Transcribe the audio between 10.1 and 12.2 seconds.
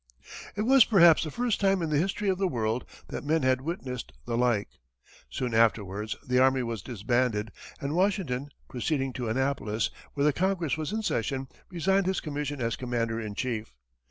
where the Congress was in session, resigned his